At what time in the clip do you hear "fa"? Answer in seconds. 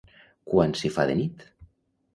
0.97-1.07